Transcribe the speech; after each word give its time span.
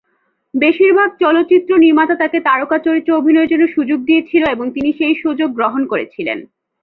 বেশির 0.53 0.91
ভাগ 0.93 1.09
চলচ্চিত্র 1.19 1.71
নির্মাতা 1.77 2.15
তাকে 2.15 2.37
তারকা 2.39 2.77
চরিত্রে 2.77 3.11
অভিনয়ের 3.13 3.51
জন্যে 3.51 3.67
সুযোগ 3.67 3.99
দিয়েছিল 4.03 4.43
এবং 4.49 4.65
তিনি 4.71 4.89
সেই 4.99 5.15
সুযোগ 5.23 5.49
গ্রহণ 5.53 5.81
করেছিলেন। 5.87 6.39